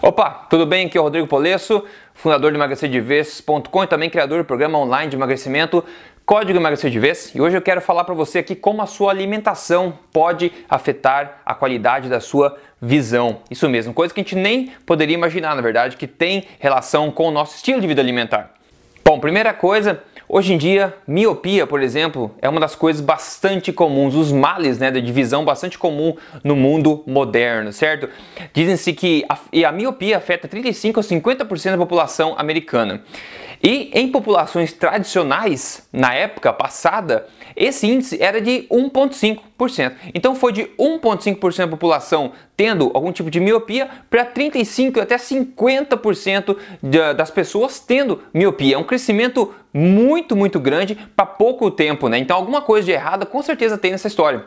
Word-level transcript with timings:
Opa, 0.00 0.46
tudo 0.48 0.64
bem? 0.64 0.86
Aqui 0.86 0.96
é 0.96 1.00
o 1.00 1.02
Rodrigo 1.02 1.26
Polesso, 1.26 1.84
fundador 2.14 2.52
do 2.52 2.56
emagrecerdevez.com 2.56 3.82
e 3.82 3.86
também 3.88 4.08
criador 4.08 4.38
do 4.38 4.44
programa 4.44 4.78
online 4.78 5.10
de 5.10 5.16
emagrecimento 5.16 5.84
Código 6.24 6.56
Emagrecer 6.56 6.88
de 6.88 7.00
Vez. 7.00 7.34
E 7.34 7.40
hoje 7.40 7.56
eu 7.56 7.62
quero 7.62 7.80
falar 7.80 8.04
para 8.04 8.14
você 8.14 8.38
aqui 8.38 8.54
como 8.54 8.80
a 8.80 8.86
sua 8.86 9.10
alimentação 9.10 9.98
pode 10.12 10.52
afetar 10.68 11.40
a 11.44 11.52
qualidade 11.52 12.08
da 12.08 12.20
sua 12.20 12.56
visão. 12.80 13.40
Isso 13.50 13.68
mesmo, 13.68 13.92
coisa 13.92 14.14
que 14.14 14.20
a 14.20 14.22
gente 14.22 14.36
nem 14.36 14.72
poderia 14.86 15.14
imaginar, 15.14 15.56
na 15.56 15.62
verdade, 15.62 15.96
que 15.96 16.06
tem 16.06 16.44
relação 16.60 17.10
com 17.10 17.26
o 17.26 17.32
nosso 17.32 17.56
estilo 17.56 17.80
de 17.80 17.86
vida 17.88 18.00
alimentar. 18.00 18.54
Bom, 19.04 19.18
primeira 19.18 19.52
coisa, 19.52 20.00
Hoje 20.30 20.52
em 20.52 20.58
dia, 20.58 20.94
miopia, 21.06 21.66
por 21.66 21.82
exemplo, 21.82 22.30
é 22.42 22.48
uma 22.50 22.60
das 22.60 22.74
coisas 22.74 23.00
bastante 23.00 23.72
comuns, 23.72 24.14
os 24.14 24.30
males 24.30 24.78
né, 24.78 24.90
da 24.90 25.00
divisão 25.00 25.42
bastante 25.42 25.78
comum 25.78 26.14
no 26.44 26.54
mundo 26.54 27.02
moderno, 27.06 27.72
certo? 27.72 28.10
Dizem-se 28.52 28.92
que 28.92 29.24
a, 29.26 29.38
a 29.66 29.72
miopia 29.72 30.18
afeta 30.18 30.46
35 30.46 31.00
a 31.00 31.02
50% 31.02 31.70
da 31.70 31.78
população 31.78 32.34
americana. 32.36 33.02
E 33.62 33.90
em 33.92 34.08
populações 34.08 34.72
tradicionais, 34.72 35.88
na 35.92 36.14
época 36.14 36.52
passada, 36.52 37.26
esse 37.56 37.86
índice 37.86 38.22
era 38.22 38.40
de 38.40 38.66
1,5%. 38.70 39.92
Então 40.14 40.34
foi 40.34 40.52
de 40.52 40.64
1,5% 40.78 41.56
da 41.56 41.68
população 41.68 42.32
tendo 42.56 42.90
algum 42.94 43.10
tipo 43.10 43.30
de 43.30 43.40
miopia 43.40 43.88
para 44.08 44.24
35% 44.24 45.00
até 45.00 45.16
50% 45.16 46.56
das 47.16 47.30
pessoas 47.30 47.80
tendo 47.80 48.22
miopia. 48.32 48.76
É 48.76 48.78
um 48.78 48.84
crescimento 48.84 49.52
muito, 49.72 50.36
muito 50.36 50.60
grande 50.60 50.96
para 51.16 51.26
pouco 51.26 51.70
tempo, 51.70 52.08
né? 52.08 52.18
Então 52.18 52.36
alguma 52.36 52.62
coisa 52.62 52.86
de 52.86 52.92
errada 52.92 53.26
com 53.26 53.42
certeza 53.42 53.76
tem 53.76 53.90
nessa 53.90 54.06
história. 54.06 54.44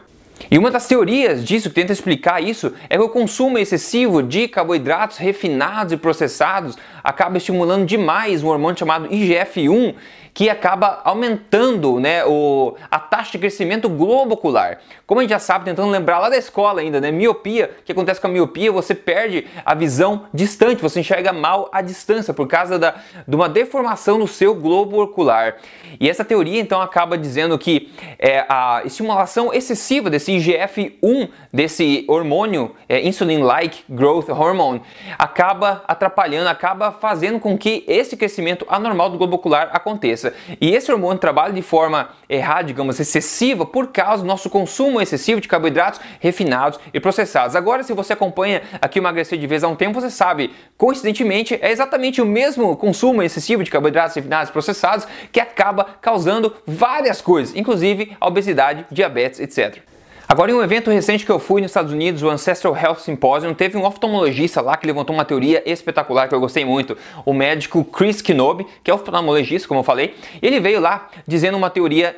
E 0.50 0.58
uma 0.58 0.72
das 0.72 0.88
teorias 0.88 1.44
disso 1.44 1.70
que 1.70 1.76
tenta 1.76 1.94
explicar 1.94 2.42
isso 2.42 2.74
é 2.90 2.98
que 2.98 3.04
o 3.04 3.10
consumo 3.10 3.58
excessivo 3.58 4.24
de 4.24 4.48
carboidratos 4.48 5.18
refinados 5.18 5.94
e 5.94 5.98
processados 5.98 6.78
acaba 7.04 7.38
estimulando 7.38 7.86
demais 7.86 8.44
um 8.44 8.48
hormônio 8.48 8.78
chamado 8.78 9.08
IGF-1, 9.08 9.96
que 10.34 10.50
acaba 10.50 11.02
aumentando 11.04 12.00
né, 12.00 12.24
o, 12.26 12.76
a 12.90 13.00
taxa 13.00 13.32
de 13.34 13.40
crescimento 13.40 13.90
globo 13.90 14.36
ocular. 14.36 14.80
Como 15.06 15.20
a 15.20 15.24
gente 15.24 15.32
já 15.32 15.40
sabe, 15.40 15.66
tentando 15.66 15.90
lembrar 15.90 16.20
lá 16.20 16.30
da 16.30 16.38
escola 16.38 16.80
ainda, 16.82 17.02
né? 17.02 17.12
Miopia, 17.12 17.72
o 17.82 17.84
que 17.84 17.92
acontece 17.92 18.22
com 18.22 18.28
a 18.28 18.30
miopia? 18.30 18.72
Você 18.72 18.96
perde 18.96 19.46
a 19.66 19.76
visão 19.76 20.26
distante, 20.34 20.82
você 20.82 21.02
enxerga 21.02 21.34
mal 21.34 21.70
à 21.74 21.82
distância 21.82 22.34
por 22.34 22.48
causa 22.48 22.80
da, 22.80 22.96
de 23.28 23.36
uma 23.36 23.50
deformação 23.50 24.18
no 24.18 24.28
seu 24.28 24.56
globo 24.56 25.02
ocular. 25.02 25.58
E 26.00 26.10
essa 26.10 26.24
teoria 26.24 26.62
então 26.62 26.82
acaba 26.82 27.18
dizendo 27.18 27.58
que 27.58 27.92
é, 28.18 28.46
a 28.48 28.84
estimulação 28.86 29.54
excessiva 29.54 30.10
desse 30.10 30.32
IGF-1, 30.32 31.30
desse 31.52 32.06
hormônio 32.08 32.74
é, 32.88 33.06
insulin-like 33.06 33.84
growth 33.90 34.30
hormone, 34.30 34.82
acaba 35.18 35.84
atrapalhando, 35.88 36.48
acaba 36.48 36.91
fazendo 36.92 37.40
com 37.40 37.58
que 37.58 37.84
esse 37.88 38.18
crescimento 38.18 38.66
anormal 38.70 39.10
do 39.10 39.18
globo 39.18 39.36
ocular 39.36 39.70
aconteça. 39.74 40.34
E 40.60 40.74
esse 40.74 40.92
hormônio 40.92 41.20
trabalha 41.20 41.54
de 41.54 41.62
forma 41.62 42.10
errada, 42.30 42.66
digamos, 42.66 43.00
excessiva, 43.00 43.66
por 43.66 43.88
causa 43.88 44.24
do 44.24 44.28
nosso 44.28 44.50
consumo 44.50 45.02
excessivo 45.02 45.42
de 45.42 45.48
carboidratos 45.48 46.00
refinados 46.20 46.80
e 46.94 47.00
processados. 47.00 47.56
Agora, 47.56 47.84
se 47.84 47.94
você 47.94 48.14
acompanha 48.14 48.62
aqui 48.82 49.00
Emagrecer 49.00 49.38
de 49.38 49.48
Vez 49.48 49.64
há 49.64 49.68
um 49.68 49.76
tempo, 49.76 50.00
você 50.00 50.10
sabe, 50.10 50.52
coincidentemente, 50.78 51.58
é 51.62 51.72
exatamente 51.72 52.22
o 52.22 52.26
mesmo 52.26 52.76
consumo 52.76 53.22
excessivo 53.22 53.64
de 53.64 53.72
carboidratos 53.72 54.16
refinados 54.16 54.50
e 54.50 54.54
processados 54.54 55.08
que 55.32 55.40
acaba 55.40 55.86
causando 56.02 56.56
várias 56.66 57.22
coisas, 57.22 57.56
inclusive 57.56 58.16
a 58.20 58.28
obesidade, 58.28 58.86
diabetes, 58.92 59.40
etc. 59.40 59.91
Agora, 60.32 60.50
em 60.50 60.54
um 60.54 60.64
evento 60.64 60.90
recente 60.90 61.26
que 61.26 61.32
eu 61.32 61.40
fui 61.40 61.60
nos 61.60 61.72
Estados 61.72 61.92
Unidos, 61.92 62.24
o 62.24 62.30
Ancestral 62.30 62.74
Health 62.74 63.00
Symposium, 63.00 63.54
teve 63.54 63.76
um 63.76 63.84
oftalmologista 63.84 64.62
lá 64.62 64.78
que 64.78 64.88
levantou 64.88 65.14
uma 65.14 65.26
teoria 65.26 65.62
espetacular 65.70 66.30
que 66.30 66.34
eu 66.34 66.40
gostei 66.40 66.64
muito, 66.64 66.98
o 67.26 67.34
médico 67.34 67.84
Chris 67.84 68.22
Kinobi, 68.22 68.66
que 68.82 68.90
é 68.90 68.94
oftalmologista, 68.94 69.68
como 69.68 69.82
eu 69.82 69.84
falei, 69.84 70.16
ele 70.42 70.62
veio 70.62 70.80
lá 70.80 71.10
dizendo 71.28 71.58
uma 71.58 71.70
teoria 71.70 72.18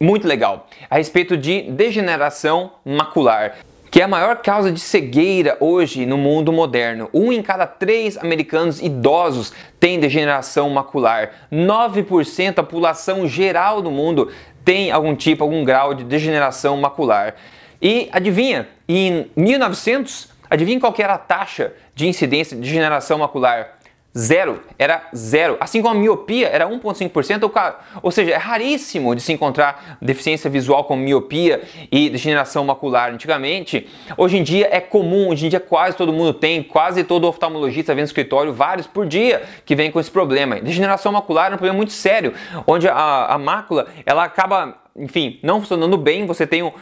muito 0.00 0.26
legal 0.26 0.66
a 0.88 0.96
respeito 0.96 1.36
de 1.36 1.70
degeneração 1.70 2.72
macular 2.86 3.58
que 3.92 4.00
é 4.00 4.04
a 4.04 4.08
maior 4.08 4.36
causa 4.38 4.72
de 4.72 4.80
cegueira 4.80 5.58
hoje 5.60 6.06
no 6.06 6.16
mundo 6.16 6.50
moderno. 6.50 7.10
Um 7.12 7.30
em 7.30 7.42
cada 7.42 7.66
três 7.66 8.16
americanos 8.16 8.80
idosos 8.80 9.52
tem 9.78 10.00
degeneração 10.00 10.70
macular. 10.70 11.32
9% 11.52 12.54
da 12.54 12.62
população 12.62 13.28
geral 13.28 13.82
do 13.82 13.90
mundo 13.90 14.32
tem 14.64 14.90
algum 14.90 15.14
tipo, 15.14 15.42
algum 15.42 15.64
grau 15.64 15.94
de 15.94 16.04
degeneração 16.04 16.76
macular. 16.76 17.34
E 17.80 18.08
adivinha, 18.12 18.68
em 18.88 19.30
1900, 19.36 20.28
adivinha 20.48 20.78
qual 20.78 20.94
era 20.98 21.14
a 21.14 21.18
taxa 21.18 21.72
de 21.94 22.06
incidência 22.06 22.56
de 22.56 22.62
degeneração 22.62 23.18
macular? 23.18 23.78
Zero, 24.16 24.60
era 24.78 25.08
zero. 25.16 25.56
Assim 25.58 25.80
como 25.80 25.94
a 25.94 25.98
miopia 25.98 26.48
era 26.48 26.68
1,5%, 26.68 27.74
ou 28.02 28.10
seja, 28.10 28.32
é 28.32 28.36
raríssimo 28.36 29.14
de 29.14 29.22
se 29.22 29.32
encontrar 29.32 29.96
deficiência 30.02 30.50
visual 30.50 30.84
com 30.84 30.94
miopia 30.94 31.62
e 31.90 32.10
degeneração 32.10 32.62
macular 32.62 33.10
antigamente. 33.10 33.88
Hoje 34.18 34.36
em 34.36 34.42
dia 34.42 34.68
é 34.70 34.80
comum, 34.80 35.30
hoje 35.30 35.46
em 35.46 35.48
dia 35.48 35.60
quase 35.60 35.96
todo 35.96 36.12
mundo 36.12 36.34
tem, 36.34 36.62
quase 36.62 37.04
todo 37.04 37.26
oftalmologista 37.26 37.94
vem 37.94 38.02
no 38.02 38.06
escritório, 38.06 38.52
vários 38.52 38.86
por 38.86 39.06
dia 39.06 39.42
que 39.64 39.74
vem 39.74 39.90
com 39.90 39.98
esse 39.98 40.10
problema. 40.10 40.60
Degeneração 40.60 41.10
macular 41.10 41.50
é 41.50 41.54
um 41.54 41.58
problema 41.58 41.76
muito 41.76 41.92
sério, 41.92 42.34
onde 42.66 42.86
a, 42.86 43.26
a 43.26 43.38
mácula 43.38 43.86
ela 44.04 44.24
acaba 44.24 44.81
enfim, 44.94 45.38
não 45.42 45.60
funcionando 45.60 45.96
bem, 45.96 46.26
você 46.26 46.46
tem 46.46 46.62
uh, 46.62 46.72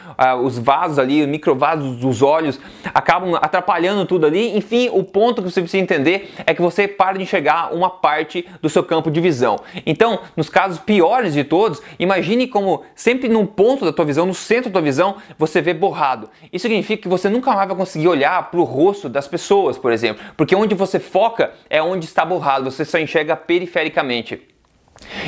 os 0.42 0.58
vasos 0.58 0.98
ali, 0.98 1.22
os 1.22 1.28
microvasos 1.28 1.96
dos 1.96 2.22
olhos, 2.22 2.58
acabam 2.92 3.36
atrapalhando 3.36 4.04
tudo 4.04 4.26
ali. 4.26 4.56
Enfim, 4.56 4.90
o 4.92 5.04
ponto 5.04 5.40
que 5.40 5.50
você 5.50 5.60
precisa 5.60 5.82
entender 5.82 6.32
é 6.44 6.52
que 6.52 6.60
você 6.60 6.88
para 6.88 7.16
de 7.16 7.22
enxergar 7.22 7.72
uma 7.72 7.88
parte 7.88 8.44
do 8.60 8.68
seu 8.68 8.82
campo 8.82 9.10
de 9.10 9.20
visão. 9.20 9.60
Então, 9.86 10.18
nos 10.36 10.48
casos 10.48 10.78
piores 10.80 11.32
de 11.34 11.44
todos, 11.44 11.80
imagine 11.98 12.48
como 12.48 12.82
sempre 12.96 13.28
num 13.28 13.46
ponto 13.46 13.84
da 13.84 13.92
tua 13.92 14.04
visão, 14.04 14.26
no 14.26 14.34
centro 14.34 14.70
da 14.70 14.74
tua 14.74 14.82
visão, 14.82 15.16
você 15.38 15.60
vê 15.60 15.72
borrado. 15.72 16.28
Isso 16.52 16.62
significa 16.62 17.02
que 17.02 17.08
você 17.08 17.28
nunca 17.28 17.54
mais 17.54 17.68
vai 17.68 17.76
conseguir 17.76 18.08
olhar 18.08 18.50
para 18.50 18.58
o 18.58 18.64
rosto 18.64 19.08
das 19.08 19.28
pessoas, 19.28 19.78
por 19.78 19.92
exemplo, 19.92 20.22
porque 20.36 20.56
onde 20.56 20.74
você 20.74 20.98
foca 20.98 21.52
é 21.68 21.80
onde 21.80 22.06
está 22.06 22.24
borrado, 22.24 22.70
você 22.70 22.84
só 22.84 22.98
enxerga 22.98 23.36
perifericamente. 23.36 24.50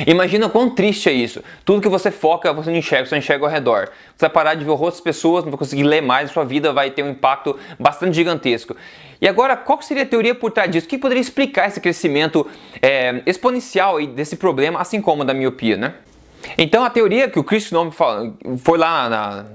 Imagina 0.05 0.49
quão 0.49 0.69
triste 0.69 1.09
é 1.09 1.11
isso. 1.11 1.43
Tudo 1.65 1.81
que 1.81 1.89
você 1.89 2.11
foca, 2.11 2.53
você 2.53 2.69
não 2.69 2.77
enxerga, 2.77 3.05
você 3.05 3.15
não 3.15 3.19
enxerga 3.19 3.45
ao 3.45 3.51
redor. 3.51 3.89
Você 4.15 4.21
vai 4.21 4.29
parar 4.29 4.55
de 4.55 4.63
ver 4.63 4.71
o 4.71 4.75
rosto 4.75 4.97
das 4.97 5.03
pessoas, 5.03 5.43
não 5.43 5.51
vai 5.51 5.57
conseguir 5.57 5.83
ler 5.83 6.01
mais, 6.01 6.31
sua 6.31 6.45
vida 6.45 6.71
vai 6.71 6.91
ter 6.91 7.03
um 7.03 7.09
impacto 7.09 7.57
bastante 7.79 8.15
gigantesco. 8.15 8.75
E 9.21 9.27
agora, 9.27 9.55
qual 9.55 9.81
seria 9.81 10.03
a 10.03 10.05
teoria 10.05 10.35
por 10.35 10.51
trás 10.51 10.69
disso? 10.69 10.85
O 10.85 10.89
que 10.89 10.97
poderia 10.97 11.21
explicar 11.21 11.67
esse 11.67 11.79
crescimento 11.79 12.45
é, 12.81 13.21
exponencial 13.25 14.05
desse 14.07 14.35
problema, 14.35 14.79
assim 14.79 15.01
como 15.01 15.23
da 15.23 15.33
miopia, 15.33 15.77
né? 15.77 15.93
Então 16.57 16.83
a 16.83 16.89
teoria 16.89 17.29
que 17.29 17.39
o 17.39 17.43
Chris 17.43 17.71
Nome 17.71 17.91
foi 17.91 18.77
lá, 18.77 19.09
na, 19.09 19.45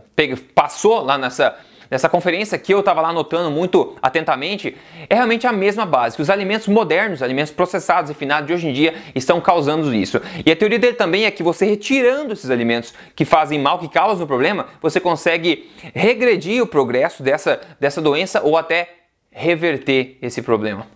passou 0.54 1.04
lá 1.04 1.18
nessa 1.18 1.54
nessa 1.90 2.08
conferência 2.08 2.58
que 2.58 2.72
eu 2.72 2.80
estava 2.80 3.00
lá 3.00 3.08
anotando 3.08 3.50
muito 3.50 3.96
atentamente, 4.02 4.76
é 5.08 5.14
realmente 5.14 5.46
a 5.46 5.52
mesma 5.52 5.86
base, 5.86 6.16
que 6.16 6.22
os 6.22 6.30
alimentos 6.30 6.68
modernos, 6.68 7.22
alimentos 7.22 7.52
processados 7.52 8.10
e 8.10 8.12
refinados 8.12 8.46
de 8.46 8.52
hoje 8.52 8.68
em 8.68 8.72
dia 8.72 8.94
estão 9.14 9.40
causando 9.40 9.94
isso. 9.94 10.20
E 10.44 10.50
a 10.50 10.56
teoria 10.56 10.78
dele 10.78 10.94
também 10.94 11.24
é 11.24 11.30
que 11.30 11.42
você 11.42 11.66
retirando 11.66 12.32
esses 12.32 12.50
alimentos 12.50 12.92
que 13.14 13.24
fazem 13.24 13.58
mal, 13.58 13.78
que 13.78 13.88
causam 13.88 14.24
o 14.24 14.28
problema, 14.28 14.66
você 14.80 15.00
consegue 15.00 15.70
regredir 15.94 16.62
o 16.62 16.66
progresso 16.66 17.22
dessa, 17.22 17.60
dessa 17.80 18.00
doença 18.00 18.42
ou 18.42 18.56
até 18.56 18.88
reverter 19.30 20.18
esse 20.20 20.42
problema. 20.42 20.86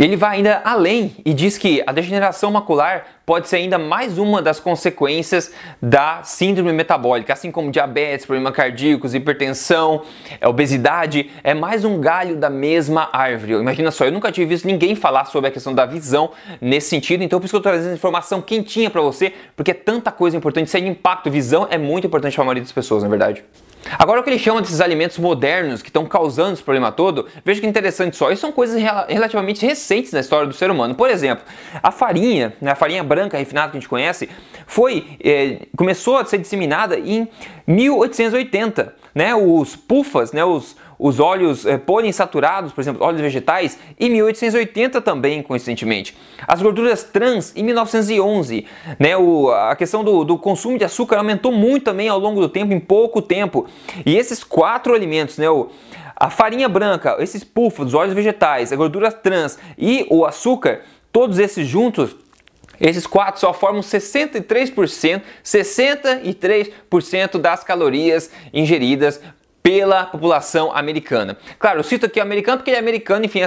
Ele 0.00 0.16
vai 0.16 0.36
ainda 0.36 0.62
além 0.64 1.14
e 1.26 1.34
diz 1.34 1.58
que 1.58 1.82
a 1.86 1.92
degeneração 1.92 2.50
macular 2.50 3.04
pode 3.26 3.50
ser 3.50 3.56
ainda 3.56 3.78
mais 3.78 4.16
uma 4.16 4.40
das 4.40 4.58
consequências 4.58 5.52
da 5.80 6.22
síndrome 6.22 6.72
metabólica, 6.72 7.34
assim 7.34 7.50
como 7.50 7.70
diabetes, 7.70 8.24
problemas 8.24 8.54
cardíacos, 8.54 9.14
hipertensão, 9.14 10.00
é, 10.40 10.48
obesidade, 10.48 11.30
é 11.44 11.52
mais 11.52 11.84
um 11.84 12.00
galho 12.00 12.36
da 12.36 12.48
mesma 12.48 13.10
árvore. 13.12 13.52
Imagina 13.52 13.90
só, 13.90 14.06
eu 14.06 14.10
nunca 14.10 14.32
tive 14.32 14.46
visto 14.46 14.64
ninguém 14.64 14.94
falar 14.94 15.26
sobre 15.26 15.50
a 15.50 15.52
questão 15.52 15.74
da 15.74 15.84
visão 15.84 16.30
nesse 16.62 16.88
sentido, 16.88 17.22
então 17.22 17.38
por 17.38 17.44
isso 17.44 17.52
que 17.52 17.56
eu 17.56 17.58
estou 17.58 17.72
trazendo 17.72 17.94
informação 17.94 18.40
quentinha 18.40 18.88
para 18.88 19.02
você, 19.02 19.34
porque 19.54 19.72
é 19.72 19.74
tanta 19.74 20.10
coisa 20.10 20.34
importante, 20.34 20.74
aí 20.74 20.88
impacto, 20.88 21.30
visão 21.30 21.68
é 21.70 21.76
muito 21.76 22.06
importante 22.06 22.36
para 22.36 22.42
a 22.42 22.46
maioria 22.46 22.62
das 22.62 22.72
pessoas, 22.72 23.02
na 23.02 23.08
verdade. 23.10 23.44
Agora, 23.98 24.20
o 24.20 24.22
que 24.22 24.30
ele 24.30 24.38
chama 24.38 24.60
desses 24.60 24.80
alimentos 24.80 25.18
modernos 25.18 25.82
que 25.82 25.88
estão 25.88 26.04
causando 26.04 26.52
esse 26.52 26.62
problema 26.62 26.92
todo, 26.92 27.26
veja 27.44 27.60
que 27.60 27.66
interessante 27.66 28.16
só, 28.16 28.30
isso 28.30 28.40
são 28.40 28.52
coisas 28.52 28.80
relativamente 29.08 29.64
recentes 29.64 30.12
na 30.12 30.20
história 30.20 30.46
do 30.46 30.52
ser 30.52 30.70
humano. 30.70 30.94
Por 30.94 31.10
exemplo, 31.10 31.44
a 31.82 31.90
farinha, 31.90 32.54
né, 32.60 32.72
a 32.72 32.74
farinha 32.74 33.02
branca 33.02 33.38
refinada 33.38 33.70
que 33.70 33.78
a 33.78 33.80
gente 33.80 33.88
conhece, 33.88 34.28
foi 34.66 35.16
é, 35.22 35.66
começou 35.76 36.18
a 36.18 36.24
ser 36.24 36.38
disseminada 36.38 36.98
em 36.98 37.28
1880. 37.66 39.00
Né, 39.12 39.34
os 39.34 39.74
pufas, 39.74 40.30
né, 40.30 40.44
os, 40.44 40.76
os 41.02 41.18
óleos 41.18 41.64
é, 41.64 41.78
poliinsaturados, 41.78 42.74
por 42.74 42.82
exemplo, 42.82 43.02
óleos 43.02 43.22
vegetais, 43.22 43.78
em 43.98 44.10
1880 44.10 45.00
também, 45.00 45.42
coincidentemente. 45.42 46.14
As 46.46 46.60
gorduras 46.60 47.02
trans 47.02 47.56
em 47.56 47.62
1911. 47.64 48.66
Né, 48.98 49.16
o, 49.16 49.50
a 49.50 49.74
questão 49.74 50.04
do, 50.04 50.24
do 50.24 50.36
consumo 50.36 50.76
de 50.76 50.84
açúcar 50.84 51.16
aumentou 51.16 51.50
muito 51.50 51.84
também 51.84 52.10
ao 52.10 52.18
longo 52.18 52.38
do 52.38 52.50
tempo, 52.50 52.74
em 52.74 52.78
pouco 52.78 53.22
tempo. 53.22 53.66
E 54.04 54.14
esses 54.14 54.44
quatro 54.44 54.94
alimentos, 54.94 55.38
né, 55.38 55.48
o, 55.48 55.70
A 56.14 56.28
farinha 56.28 56.68
branca, 56.68 57.16
esses 57.18 57.42
puffs, 57.42 57.86
os 57.86 57.94
óleos 57.94 58.12
vegetais, 58.12 58.70
a 58.70 58.76
gordura 58.76 59.10
trans 59.10 59.58
e 59.78 60.06
o 60.10 60.26
açúcar, 60.26 60.82
todos 61.10 61.38
esses 61.38 61.66
juntos 61.66 62.14
esses 62.78 63.06
quatro 63.06 63.38
só 63.38 63.52
formam 63.52 63.82
63%, 63.82 65.20
63% 65.44 67.38
das 67.38 67.62
calorias 67.62 68.30
ingeridas 68.54 69.20
pela 69.62 70.04
população 70.04 70.72
americana. 70.72 71.36
Claro, 71.58 71.80
eu 71.80 71.84
cito 71.84 72.06
aqui 72.06 72.18
o 72.18 72.22
americano 72.22 72.58
porque 72.58 72.70
ele 72.70 72.76
é 72.76 72.80
americano, 72.80 73.24
enfim, 73.24 73.40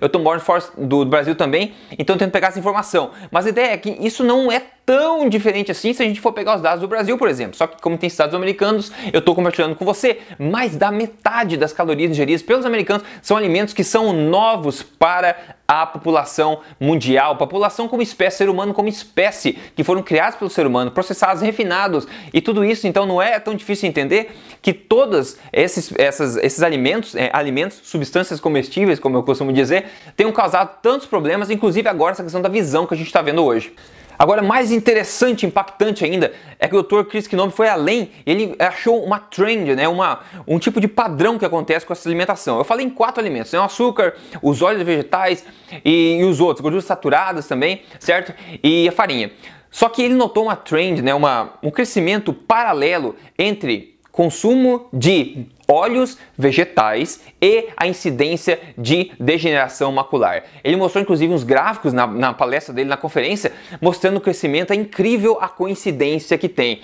eu 0.00 0.06
estou 0.06 0.22
morando 0.22 0.42
fora 0.42 0.62
do 0.76 1.04
Brasil 1.04 1.34
também, 1.34 1.74
então 1.98 2.14
eu 2.14 2.18
tento 2.18 2.32
pegar 2.32 2.48
essa 2.48 2.58
informação. 2.58 3.10
Mas 3.30 3.46
a 3.46 3.48
ideia 3.48 3.72
é 3.72 3.76
que 3.76 3.90
isso 3.90 4.22
não 4.22 4.52
é 4.52 4.62
tão 4.88 5.28
diferente 5.28 5.70
assim 5.70 5.92
se 5.92 6.02
a 6.02 6.06
gente 6.06 6.18
for 6.18 6.32
pegar 6.32 6.56
os 6.56 6.62
dados 6.62 6.80
do 6.80 6.88
Brasil, 6.88 7.18
por 7.18 7.28
exemplo. 7.28 7.54
Só 7.54 7.66
que 7.66 7.78
como 7.82 7.98
tem 7.98 8.06
estados 8.06 8.34
americanos, 8.34 8.90
eu 9.12 9.18
estou 9.18 9.34
compartilhando 9.34 9.76
com 9.76 9.84
você. 9.84 10.20
Mais 10.38 10.76
da 10.76 10.90
metade 10.90 11.58
das 11.58 11.74
calorias 11.74 12.10
ingeridas 12.10 12.40
pelos 12.40 12.64
americanos 12.64 13.04
são 13.20 13.36
alimentos 13.36 13.74
que 13.74 13.84
são 13.84 14.14
novos 14.14 14.82
para 14.82 15.36
a 15.68 15.84
população 15.84 16.60
mundial, 16.80 17.36
população 17.36 17.86
como 17.86 18.00
espécie, 18.00 18.38
ser 18.38 18.48
humano 18.48 18.72
como 18.72 18.88
espécie, 18.88 19.58
que 19.76 19.84
foram 19.84 20.02
criados 20.02 20.38
pelo 20.38 20.48
ser 20.48 20.66
humano, 20.66 20.90
processados, 20.90 21.42
refinados. 21.42 22.08
E 22.32 22.40
tudo 22.40 22.64
isso, 22.64 22.86
então, 22.86 23.04
não 23.04 23.20
é 23.20 23.38
tão 23.38 23.54
difícil 23.54 23.86
entender 23.86 24.34
que 24.62 24.72
todos 24.72 25.36
esses, 25.52 25.92
essas, 25.98 26.38
esses 26.38 26.62
alimentos, 26.62 27.14
é, 27.14 27.28
alimentos, 27.34 27.82
substâncias 27.82 28.40
comestíveis, 28.40 28.98
como 28.98 29.18
eu 29.18 29.22
costumo 29.22 29.52
dizer, 29.52 29.84
tenham 30.16 30.32
causado 30.32 30.78
tantos 30.80 31.06
problemas, 31.06 31.50
inclusive 31.50 31.86
agora 31.86 32.12
essa 32.12 32.22
questão 32.22 32.40
da 32.40 32.48
visão 32.48 32.86
que 32.86 32.94
a 32.94 32.96
gente 32.96 33.08
está 33.08 33.20
vendo 33.20 33.44
hoje. 33.44 33.74
Agora, 34.18 34.42
mais 34.42 34.72
interessante, 34.72 35.46
impactante 35.46 36.04
ainda, 36.04 36.32
é 36.58 36.66
que 36.66 36.74
o 36.74 36.82
Dr. 36.82 37.04
Chris 37.04 37.28
Knobbe 37.28 37.52
foi 37.52 37.68
além, 37.68 38.10
ele 38.26 38.56
achou 38.58 39.04
uma 39.04 39.20
trend, 39.20 39.76
né, 39.76 39.86
uma, 39.86 40.20
um 40.44 40.58
tipo 40.58 40.80
de 40.80 40.88
padrão 40.88 41.38
que 41.38 41.44
acontece 41.44 41.86
com 41.86 41.92
essa 41.92 42.08
alimentação. 42.08 42.58
Eu 42.58 42.64
falei 42.64 42.84
em 42.84 42.90
quatro 42.90 43.20
alimentos, 43.20 43.52
né, 43.52 43.60
o 43.60 43.62
açúcar, 43.62 44.16
os 44.42 44.60
óleos 44.60 44.82
vegetais 44.82 45.44
e, 45.84 46.18
e 46.18 46.24
os 46.24 46.40
outros, 46.40 46.62
gorduras 46.62 46.84
saturadas 46.84 47.46
também, 47.46 47.82
certo? 48.00 48.34
E 48.62 48.88
a 48.88 48.92
farinha. 48.92 49.30
Só 49.70 49.88
que 49.88 50.02
ele 50.02 50.14
notou 50.14 50.44
uma 50.44 50.56
trend, 50.56 51.00
né, 51.00 51.14
uma, 51.14 51.54
um 51.62 51.70
crescimento 51.70 52.32
paralelo 52.32 53.14
entre 53.38 53.97
consumo 54.12 54.88
de 54.92 55.46
óleos 55.68 56.18
vegetais 56.36 57.20
e 57.40 57.68
a 57.76 57.86
incidência 57.86 58.58
de 58.76 59.12
degeneração 59.20 59.92
macular. 59.92 60.44
Ele 60.64 60.76
mostrou 60.76 61.02
inclusive 61.02 61.32
uns 61.32 61.44
gráficos 61.44 61.92
na, 61.92 62.06
na 62.06 62.32
palestra 62.32 62.74
dele 62.74 62.88
na 62.88 62.96
conferência 62.96 63.52
mostrando 63.80 64.16
o 64.16 64.20
crescimento, 64.20 64.72
é 64.72 64.76
incrível 64.76 65.38
a 65.40 65.48
coincidência 65.48 66.38
que 66.38 66.48
tem. 66.48 66.80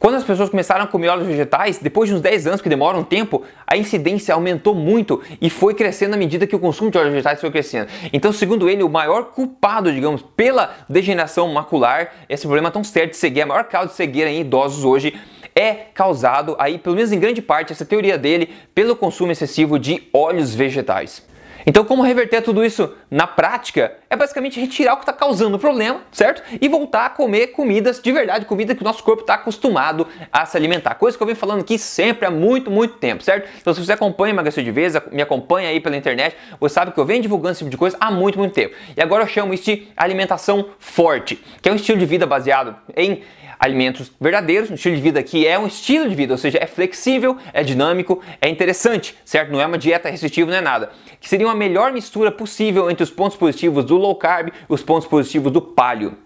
Quando 0.00 0.14
as 0.14 0.24
pessoas 0.24 0.48
começaram 0.48 0.82
a 0.82 0.86
comer 0.86 1.08
óleos 1.08 1.28
vegetais, 1.28 1.78
depois 1.78 2.08
de 2.08 2.14
uns 2.14 2.22
10 2.22 2.46
anos, 2.46 2.62
que 2.62 2.70
demora 2.70 2.96
um 2.96 3.04
tempo, 3.04 3.42
a 3.66 3.76
incidência 3.76 4.34
aumentou 4.34 4.74
muito 4.74 5.20
e 5.42 5.50
foi 5.50 5.74
crescendo 5.74 6.14
à 6.14 6.16
medida 6.16 6.46
que 6.46 6.56
o 6.56 6.58
consumo 6.58 6.90
de 6.90 6.96
óleos 6.96 7.12
vegetais 7.12 7.38
foi 7.38 7.50
crescendo. 7.50 7.88
Então, 8.10 8.32
segundo 8.32 8.70
ele, 8.70 8.82
o 8.82 8.88
maior 8.88 9.24
culpado, 9.24 9.92
digamos, 9.92 10.22
pela 10.34 10.74
degeneração 10.88 11.52
macular, 11.52 12.12
esse 12.30 12.44
problema 12.44 12.70
tão 12.70 12.82
sério 12.82 13.10
de 13.10 13.18
cegueira, 13.18 13.44
a 13.44 13.48
maior 13.48 13.64
causa 13.64 13.88
de 13.88 13.94
cegueira 13.94 14.30
em 14.30 14.40
idosos 14.40 14.86
hoje, 14.86 15.12
é 15.60 15.90
causado 15.92 16.56
aí, 16.58 16.78
pelo 16.78 16.96
menos 16.96 17.12
em 17.12 17.20
grande 17.20 17.42
parte, 17.42 17.72
essa 17.72 17.84
teoria 17.84 18.16
dele, 18.16 18.48
pelo 18.74 18.96
consumo 18.96 19.30
excessivo 19.30 19.78
de 19.78 20.08
óleos 20.12 20.54
vegetais. 20.54 21.22
Então, 21.66 21.84
como 21.84 22.02
reverter 22.02 22.42
tudo 22.42 22.64
isso 22.64 22.94
na 23.10 23.26
prática? 23.26 23.92
É 24.08 24.16
basicamente 24.16 24.60
retirar 24.60 24.94
o 24.94 24.96
que 24.96 25.02
está 25.02 25.12
causando 25.12 25.56
o 25.56 25.58
problema, 25.58 26.00
certo? 26.10 26.42
E 26.60 26.68
voltar 26.68 27.06
a 27.06 27.10
comer 27.10 27.48
comidas 27.48 28.00
de 28.00 28.12
verdade, 28.12 28.44
comida 28.44 28.74
que 28.74 28.82
o 28.82 28.84
nosso 28.84 29.02
corpo 29.02 29.22
está 29.22 29.34
acostumado 29.34 30.06
a 30.32 30.46
se 30.46 30.56
alimentar. 30.56 30.94
Coisa 30.94 31.16
que 31.16 31.22
eu 31.22 31.26
venho 31.26 31.36
falando 31.36 31.60
aqui 31.60 31.78
sempre 31.78 32.26
há 32.26 32.30
muito, 32.30 32.70
muito 32.70 32.94
tempo, 32.94 33.22
certo? 33.22 33.48
Então, 33.60 33.74
se 33.74 33.84
você 33.84 33.92
acompanha 33.92 34.32
Emagrecer 34.32 34.64
de 34.64 34.70
Vez, 34.70 34.94
me 35.12 35.22
acompanha 35.22 35.68
aí 35.68 35.80
pela 35.80 35.96
internet, 35.96 36.36
você 36.58 36.74
sabe 36.74 36.92
que 36.92 36.98
eu 36.98 37.04
venho 37.04 37.22
divulgando 37.22 37.52
esse 37.52 37.60
tipo 37.60 37.70
de 37.70 37.76
coisa 37.76 37.96
há 38.00 38.10
muito, 38.10 38.38
muito 38.38 38.52
tempo. 38.52 38.74
E 38.96 39.02
agora 39.02 39.24
eu 39.24 39.28
chamo 39.28 39.54
isso 39.54 39.64
de 39.64 39.88
alimentação 39.96 40.70
forte, 40.78 41.42
que 41.60 41.68
é 41.68 41.72
um 41.72 41.76
estilo 41.76 41.98
de 41.98 42.06
vida 42.06 42.26
baseado 42.26 42.76
em 42.96 43.22
alimentos 43.60 44.10
verdadeiros, 44.18 44.70
um 44.70 44.74
estilo 44.74 44.96
de 44.96 45.02
vida 45.02 45.22
que 45.22 45.46
é 45.46 45.58
um 45.58 45.66
estilo 45.66 46.08
de 46.08 46.14
vida, 46.14 46.32
ou 46.32 46.38
seja, 46.38 46.58
é 46.58 46.66
flexível, 46.66 47.36
é 47.52 47.62
dinâmico, 47.62 48.22
é 48.40 48.48
interessante, 48.48 49.14
certo? 49.22 49.52
Não 49.52 49.60
é 49.60 49.66
uma 49.66 49.76
dieta 49.76 50.08
restritiva, 50.08 50.50
não 50.50 50.56
é 50.56 50.62
nada. 50.62 50.90
Que 51.20 51.28
seria 51.28 51.46
uma 51.50 51.56
melhor 51.56 51.92
mistura 51.92 52.30
possível 52.30 52.90
entre 52.90 53.02
os 53.02 53.10
pontos 53.10 53.36
positivos 53.36 53.84
do 53.84 53.96
low 53.96 54.14
carb 54.14 54.48
e 54.48 54.52
os 54.68 54.82
pontos 54.82 55.08
positivos 55.08 55.52
do 55.52 55.60
paleo 55.60 56.16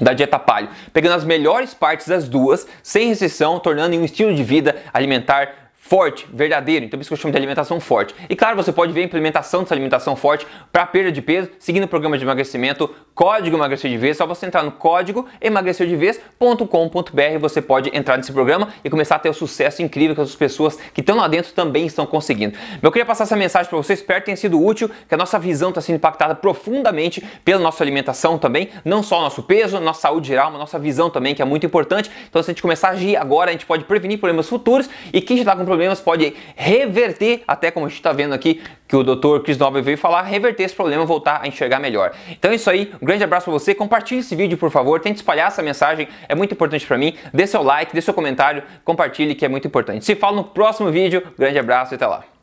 da 0.00 0.12
dieta 0.12 0.38
paleo, 0.38 0.68
pegando 0.92 1.14
as 1.14 1.24
melhores 1.24 1.72
partes 1.72 2.06
das 2.06 2.28
duas, 2.28 2.66
sem 2.82 3.08
restrição, 3.08 3.58
tornando 3.58 3.94
em 3.94 3.98
um 3.98 4.04
estilo 4.04 4.34
de 4.34 4.42
vida 4.42 4.76
alimentar 4.92 5.65
forte, 5.88 6.26
verdadeiro. 6.32 6.84
Então, 6.84 6.98
por 6.98 7.02
isso 7.02 7.10
que 7.10 7.14
eu 7.14 7.18
chamo 7.18 7.32
de 7.32 7.38
alimentação 7.38 7.78
forte. 7.78 8.14
E 8.28 8.34
claro, 8.34 8.56
você 8.56 8.72
pode 8.72 8.92
ver 8.92 9.02
a 9.02 9.04
implementação 9.04 9.62
dessa 9.62 9.72
alimentação 9.74 10.16
forte 10.16 10.46
para 10.72 10.84
perda 10.84 11.12
de 11.12 11.22
peso, 11.22 11.48
seguindo 11.58 11.84
o 11.84 11.88
programa 11.88 12.18
de 12.18 12.24
emagrecimento 12.24 12.90
Código 13.14 13.56
Emagrecer 13.56 13.90
de 13.90 13.96
Vez. 13.96 14.16
Só 14.16 14.26
você 14.26 14.46
entrar 14.46 14.62
no 14.62 14.72
código 14.72 15.26
emagrecerdevez.com.br 15.40 17.38
você 17.40 17.62
pode 17.62 17.96
entrar 17.96 18.16
nesse 18.16 18.32
programa 18.32 18.68
e 18.84 18.90
começar 18.90 19.16
a 19.16 19.18
ter 19.18 19.28
o 19.28 19.34
sucesso 19.34 19.80
incrível 19.80 20.14
que 20.14 20.20
as 20.20 20.34
pessoas 20.34 20.76
que 20.92 21.00
estão 21.00 21.16
lá 21.16 21.28
dentro 21.28 21.52
também 21.52 21.86
estão 21.86 22.04
conseguindo. 22.04 22.58
Eu 22.82 22.90
queria 22.90 23.06
passar 23.06 23.24
essa 23.24 23.36
mensagem 23.36 23.68
para 23.70 23.78
vocês, 23.78 24.00
espero 24.00 24.20
que 24.20 24.26
tenha 24.26 24.36
sido 24.36 24.62
útil, 24.62 24.90
que 25.08 25.14
a 25.14 25.16
nossa 25.16 25.38
visão 25.38 25.68
está 25.70 25.80
sendo 25.80 25.96
impactada 25.96 26.34
profundamente 26.34 27.24
pela 27.44 27.60
nossa 27.60 27.82
alimentação 27.82 28.38
também, 28.38 28.70
não 28.84 29.02
só 29.02 29.18
o 29.18 29.22
nosso 29.22 29.42
peso, 29.42 29.80
nossa 29.80 30.00
saúde 30.00 30.28
geral, 30.28 30.50
mas 30.50 30.60
nossa 30.60 30.78
visão 30.78 31.08
também, 31.08 31.34
que 31.34 31.40
é 31.40 31.44
muito 31.44 31.64
importante. 31.64 32.10
Então, 32.28 32.42
se 32.42 32.50
a 32.50 32.52
gente 32.52 32.60
começar 32.60 32.88
a 32.88 32.90
agir 32.90 33.16
agora, 33.16 33.50
a 33.50 33.52
gente 33.52 33.64
pode 33.64 33.84
prevenir 33.84 34.18
problemas 34.18 34.48
futuros 34.48 34.90
e 35.12 35.20
quem 35.20 35.36
já 35.36 35.42
está 35.42 35.52
com 35.52 35.64
problemas 35.64 35.75
pode 36.00 36.34
reverter, 36.54 37.42
até 37.46 37.70
como 37.70 37.86
a 37.86 37.88
gente 37.88 37.98
está 37.98 38.12
vendo 38.12 38.34
aqui 38.34 38.62
que 38.88 38.94
o 38.94 39.02
Dr. 39.02 39.40
Chris 39.42 39.58
Nobre 39.58 39.82
veio 39.82 39.98
falar, 39.98 40.22
reverter 40.22 40.62
esse 40.62 40.74
problema, 40.74 41.04
voltar 41.04 41.40
a 41.42 41.48
enxergar 41.48 41.80
melhor. 41.80 42.12
Então 42.30 42.52
é 42.52 42.54
isso 42.54 42.70
aí, 42.70 42.92
um 43.00 43.04
grande 43.04 43.24
abraço 43.24 43.44
para 43.44 43.52
você, 43.52 43.74
compartilhe 43.74 44.20
esse 44.20 44.34
vídeo 44.36 44.56
por 44.56 44.70
favor, 44.70 45.00
tente 45.00 45.16
espalhar 45.16 45.48
essa 45.48 45.62
mensagem, 45.62 46.08
é 46.28 46.34
muito 46.34 46.52
importante 46.52 46.86
para 46.86 46.96
mim. 46.96 47.16
Dê 47.32 47.46
seu 47.46 47.62
like, 47.62 47.94
dê 47.94 48.00
seu 48.00 48.14
comentário, 48.14 48.62
compartilhe 48.84 49.34
que 49.34 49.44
é 49.44 49.48
muito 49.48 49.66
importante. 49.66 50.04
Se 50.04 50.14
fala 50.14 50.36
no 50.36 50.44
próximo 50.44 50.90
vídeo, 50.90 51.22
grande 51.36 51.58
abraço 51.58 51.94
e 51.94 51.96
até 51.96 52.06
lá. 52.06 52.35